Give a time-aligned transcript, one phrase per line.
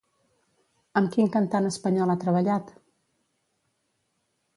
[1.01, 2.73] Amb quin cantant espanyol ha treballat?